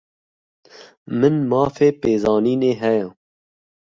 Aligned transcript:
Min 1.19 1.35
mafê 1.49 1.87
pêzanînê 2.01 2.73
heye. 2.81 3.07